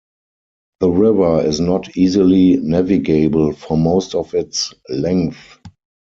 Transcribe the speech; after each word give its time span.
The 0.79 0.89
river 0.89 1.43
is 1.47 1.59
not 1.59 1.95
easily 1.95 2.57
navigable 2.57 3.53
for 3.53 3.77
most 3.77 4.15
of 4.15 4.33
its 4.33 4.73
length. 4.89 5.59